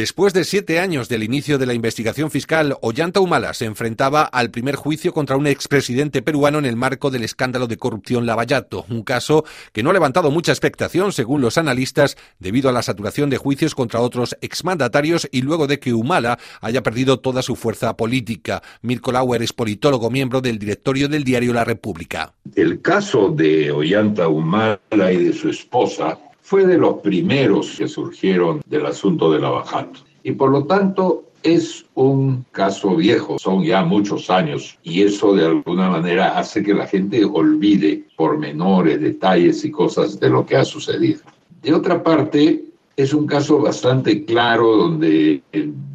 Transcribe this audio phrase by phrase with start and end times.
[0.00, 4.50] Después de siete años del inicio de la investigación fiscal, Ollanta Humala se enfrentaba al
[4.50, 9.02] primer juicio contra un expresidente peruano en el marco del escándalo de corrupción Lavallato, un
[9.02, 9.44] caso
[9.74, 13.74] que no ha levantado mucha expectación, según los analistas, debido a la saturación de juicios
[13.74, 18.62] contra otros exmandatarios y luego de que Humala haya perdido toda su fuerza política.
[18.80, 22.32] Mirko Lauer es politólogo, miembro del directorio del diario La República.
[22.54, 26.18] El caso de Ollanta Humala y de su esposa
[26.50, 29.92] fue de los primeros que surgieron del asunto de la bajada.
[30.24, 35.46] Y por lo tanto es un caso viejo, son ya muchos años y eso de
[35.46, 40.64] alguna manera hace que la gente olvide pormenores, detalles y cosas de lo que ha
[40.64, 41.20] sucedido.
[41.62, 42.64] De otra parte,
[43.02, 45.42] es un caso bastante claro donde,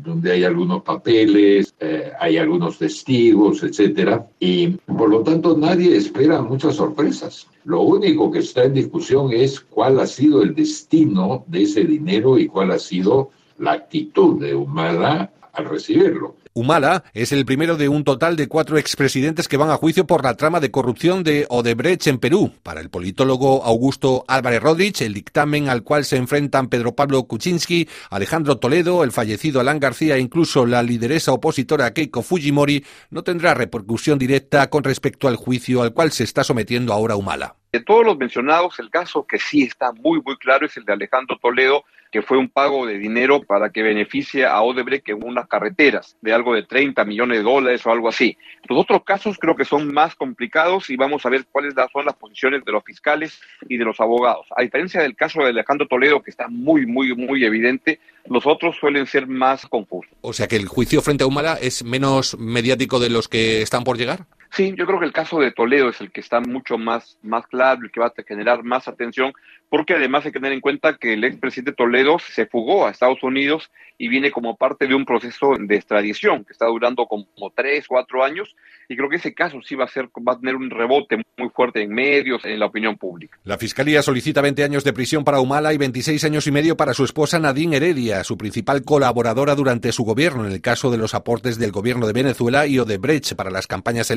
[0.04, 6.42] donde hay algunos papeles, eh, hay algunos testigos, etcétera, y por lo tanto nadie espera
[6.42, 7.48] muchas sorpresas.
[7.64, 12.38] Lo único que está en discusión es cuál ha sido el destino de ese dinero
[12.38, 16.38] y cuál ha sido la actitud de Humala al recibirlo.
[16.54, 20.24] Humala es el primero de un total de cuatro expresidentes que van a juicio por
[20.24, 22.54] la trama de corrupción de Odebrecht en Perú.
[22.64, 27.90] Para el politólogo Augusto Álvarez Rodríguez, el dictamen al cual se enfrentan Pedro Pablo Kuczynski,
[28.10, 33.54] Alejandro Toledo, el fallecido Alan García e incluso la lideresa opositora Keiko Fujimori no tendrá
[33.54, 37.58] repercusión directa con respecto al juicio al cual se está sometiendo ahora Humala.
[37.76, 40.94] De todos los mencionados, el caso que sí está muy, muy claro es el de
[40.94, 45.46] Alejandro Toledo, que fue un pago de dinero para que beneficie a Odebrecht en unas
[45.50, 48.38] carreteras de algo de 30 millones de dólares o algo así.
[48.70, 52.16] Los otros casos creo que son más complicados y vamos a ver cuáles son las
[52.16, 54.48] posiciones de los fiscales y de los abogados.
[54.56, 58.78] A diferencia del caso de Alejandro Toledo, que está muy, muy, muy evidente, los otros
[58.78, 60.14] suelen ser más confusos.
[60.22, 63.84] O sea que el juicio frente a Humala es menos mediático de los que están
[63.84, 64.28] por llegar.
[64.56, 67.46] Sí, yo creo que el caso de Toledo es el que está mucho más, más
[67.48, 69.34] claro, el que va a generar más atención,
[69.70, 73.22] porque además hay que tener en cuenta que el expresidente Toledo se fugó a Estados
[73.22, 77.86] Unidos y viene como parte de un proceso de extradición que está durando como tres,
[77.86, 78.56] cuatro años,
[78.88, 81.50] y creo que ese caso sí va a, ser, va a tener un rebote muy
[81.50, 83.38] fuerte en medios, en la opinión pública.
[83.44, 86.94] La Fiscalía solicita 20 años de prisión para Humala y 26 años y medio para
[86.94, 91.16] su esposa Nadine Heredia, su principal colaboradora durante su gobierno en el caso de los
[91.16, 94.12] aportes del gobierno de Venezuela y Odebrecht para las campañas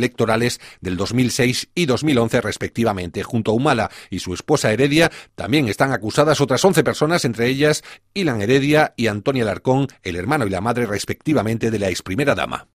[0.81, 3.23] del 2006 y 2011 respectivamente.
[3.23, 7.83] Junto a Humala y su esposa Heredia también están acusadas otras 11 personas, entre ellas
[8.15, 12.35] Ilan Heredia y Antonia Larcón, el hermano y la madre respectivamente de la ex primera
[12.35, 12.67] dama.